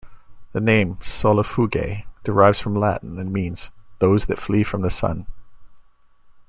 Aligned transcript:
The 0.53 0.59
name 0.59 0.95
Solifugae 0.95 2.05
derives 2.23 2.59
from 2.59 2.73
Latin, 2.75 3.19
and 3.19 3.31
means 3.31 3.69
"those 3.99 4.25
that 4.25 4.39
flee 4.39 4.63
from 4.63 4.81
the 4.81 4.89
sun". 4.89 5.27